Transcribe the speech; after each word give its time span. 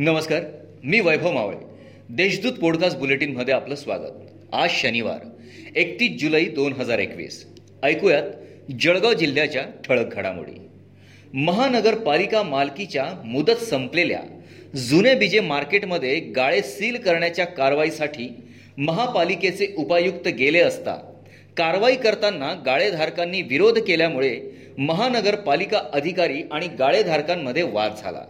नमस्कार 0.00 0.42
मी 0.84 1.00
वैभव 1.00 1.32
मावळे. 1.32 1.56
देशदूत 2.08 2.52
पॉडकास्ट 2.52 2.98
बुलेटिनमध्ये 2.98 3.54
आपलं 3.54 3.74
स्वागत. 3.74 4.12
आज 4.52 4.70
शनिवार 4.70 5.26
एकतीस 5.76 6.22
जुलै 6.22 6.44
दोन 6.44 6.72
हजार 6.72 6.98
एकवीस. 6.98 7.46
ऐकूयात 7.82 8.22
जळगाव 8.80 9.12
जिल्ह्याच्या 9.12 9.62
ठळक 9.84 10.14
घडामोडी. 10.14 10.52
महानगरपालिका 11.34 12.42
मालकीच्या 12.42 13.06
मुदत 13.24 13.62
संपलेल्या 13.62 14.20
जुने 14.76 15.14
बीजे 15.14 15.40
मार्केटमध्ये 15.40 16.20
गाळे 16.20 16.62
सील 16.62 16.96
करण्याच्या 16.96 17.46
कारवाईसाठी 17.46 18.34
महापालिकेचे 18.78 19.74
उपायुक्त 19.78 20.28
गेले 20.28 20.60
असता 20.60 20.94
कारवाई 21.56 21.96
करताना 21.96 22.62
गाळेधारकांनी 22.66 23.42
विरोध 23.42 23.78
केल्यामुळे 23.78 24.40
महानगरपालिका 24.78 25.82
अधिकारी 25.92 26.42
आणि 26.52 26.68
गाळेधारकांमध्ये 26.68 27.62
वाद 27.62 27.92
झाला. 28.02 28.24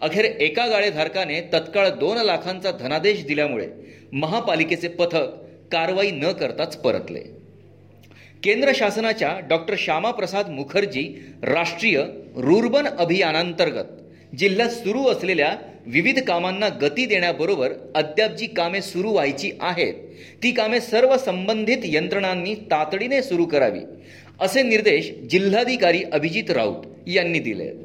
अखेर 0.00 0.24
एका 0.24 0.66
गाळेधारकाने 0.66 1.40
तत्काळ 1.52 1.88
दोन 1.88 2.18
लाखांचा 2.18 2.70
धनादेश 2.70 3.24
दिल्यामुळे 3.24 3.66
महापालिकेचे 4.12 4.88
पथक 4.88 5.28
कारवाई 5.72 6.10
न 6.10 6.32
करताच 6.32 6.76
परतले. 6.76 7.20
केंद्र 8.42 8.72
शासनाच्या 8.74 9.38
डॉक्टर 9.48 9.74
श्यामाप्रसाद 9.78 10.48
मुखर्जी 10.48 11.02
राष्ट्रीय 11.42 11.98
रुर्बन 12.36 12.86
अभियानांतर्गत 12.86 14.36
जिल्ह्यात 14.38 14.70
सुरू 14.70 15.04
असलेल्या 15.06 15.54
विविध 15.86 16.18
कामांना 16.18 16.68
गती 16.82 17.06
देण्याबरोबर 17.06 17.72
अद्याप 17.94 18.30
जी 18.30 18.46
कामे 18.46 18.80
सुरू 18.80 19.12
व्हायची 19.12 19.50
आहेत. 19.60 19.94
ती 20.42 20.50
कामे 20.52 20.80
सर्व 20.80 21.16
संबंधित 21.16 21.78
यंत्रणांनी 21.84 22.54
तातडीने 22.70 23.22
सुरू 23.22 23.44
करावी 23.44 23.80
असे 24.40 24.62
निर्देश 24.62 25.10
जिल्हाधिकारी 25.30 26.02
अभिजित 26.12 26.50
राऊत 26.50 26.86
यांनी 27.06 27.38
दिले 27.38 27.62
आहेत 27.62 27.84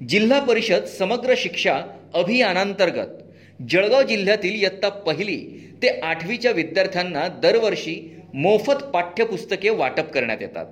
जिल्हा 0.00 0.38
परिषद 0.40 0.84
समग्र 0.98 1.34
शिक्षा 1.36 1.74
अभियानांतर्गत 2.14 3.22
जळगाव 3.70 4.02
जिल्ह्यातील 4.02 4.54
इयत्ता 4.54 4.88
पहिली 4.88 5.36
ते 5.82 5.88
आठवीच्या 5.88 6.50
विद्यार्थ्यांना 6.52 7.26
दरवर्षी 7.42 7.94
मोफत 8.34 8.82
पाठ्यपुस्तके 8.84 9.70
वाटप 9.70 10.10
करण्यात 10.12 10.40
येतात. 10.40 10.66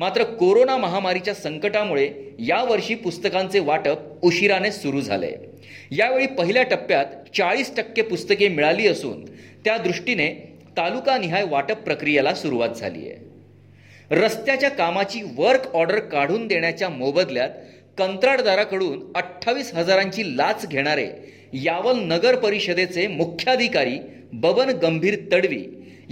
मात्र 0.00 0.24
कोरोना 0.24 0.76
महामारीच्या 0.76 1.34
संकटामुळे 1.34 2.08
यावर्षी 2.38 2.94
पुस्तकांचे 2.94 3.58
वाटप 3.58 4.24
उशिराने 4.24 4.70
सुरू 4.72 5.00
झाले. 5.00 5.30
यावेळी 5.90 6.26
पहिल्या 6.26 6.62
टप्प्यात 6.62 7.06
चाळीस 7.36 7.74
टक्के 7.76 8.02
पुस्तके 8.02 8.48
मिळाली 8.48 8.86
असून 8.88 9.24
त्या 9.64 9.76
दृष्टीने 9.78 10.28
तालुकानिहाय 10.76 11.44
वाटप 11.44 11.82
प्रक्रियेला 11.84 12.34
सुरुवात 12.34 12.76
झाली 12.76 13.08
आहे 13.10 14.16
रस्त्याच्या 14.16 14.68
कामाची 14.70 15.20
वर्क 15.36 15.74
ऑर्डर 15.74 15.98
काढून 15.98 16.46
देण्याच्या 16.46 16.88
मोबदल्यात 16.88 17.50
कंत्राटदाराकडून 17.98 19.00
अठ्ठावीस 19.14 19.72
हजारांची 19.74 20.22
लाच 20.36 20.66
घेणारे 20.66 21.08
यावल 21.52 21.98
नगर 22.02 22.36
परिषदेचे 22.36 23.06
मुख्याधिकारी 23.06 23.98
बबन 24.32 24.70
गंभीर 24.82 25.16
तडवी 25.32 25.64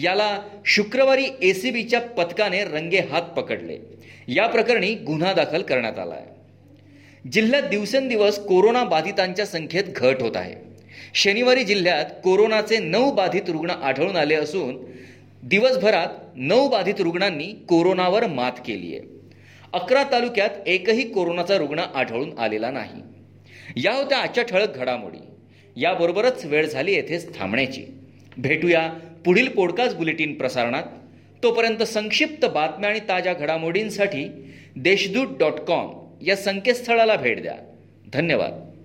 याला 0.02 0.38
शुक्रवारी 0.66 1.24
एसीबीच्या 1.42 2.00
पथकाने 2.00 2.62
रंगे 2.64 2.98
हात 3.10 3.22
पकडले. 3.36 3.78
या 4.28 4.46
प्रकरणी 4.46 4.94
गुन्हा 5.06 5.32
दाखल 5.32 5.62
करण्यात 5.62 5.98
आला 5.98 6.14
आहे 6.14 7.30
जिल्ह्यात 7.32 7.62
दिवसेंदिवस 7.62 8.38
कोरोना 8.38 8.84
बाधितांच्या 8.84 9.46
संख्येत 9.46 9.84
घट 9.96 10.22
होत 10.22 10.36
आहे. 10.36 10.54
शनिवारी 11.14 11.64
जिल्ह्यात 11.64 12.04
कोरोनाचे 12.24 12.78
नऊ 12.78 13.10
बाधित 13.10 13.48
रुग्ण 13.48 13.70
आढळून 13.70 14.16
आले 14.16 14.34
असून 14.34 14.76
दिवसभरात 15.42 16.36
नऊ 16.36 16.68
बाधित 16.68 17.00
रुग्णांनी 17.00 17.46
कोरोनावर 17.68 18.26
मात 18.26 18.60
केली 18.66 18.96
आहे 18.96 19.19
अकरा 19.72 20.04
तालुक्यात 20.12 20.50
एकही 20.66 21.12
कोरोनाचा 21.12 21.56
रुग्ण 21.58 21.78
आढळून 21.78 22.38
आलेला 22.38 22.70
नाही. 22.70 23.02
या 23.76 23.92
होत्या 23.92 24.18
आजच्या 24.18 24.44
ठळक 24.44 24.76
घडामोडी. 24.76 25.18
याबरोबरच 25.76 26.44
वेळ 26.44 26.66
झाली 26.66 26.92
येथेच 26.92 27.38
थांबण्याची. 27.38 27.84
भेटूया 28.38 28.92
पुढील 29.25 29.48
पॉडकास्ट 29.48 29.97
बुलेटिन 29.97 30.34
प्रसारणात. 30.34 30.82
तोपर्यंत 31.42 31.82
संक्षिप्त 31.82 32.47
बातम्या 32.47 32.91
आणि 32.91 33.00
ताज्या 33.08 33.32
घडामोडींसाठी 33.32 34.53
देशदूत 34.76 35.26
डॉट 35.38 35.53
कॉम 35.53 36.16
या 36.22 36.37
संकेतस्थळाला 36.37 37.16
भेट 37.16 37.42
द्या. 37.42 37.54
धन्यवाद. 38.12 38.79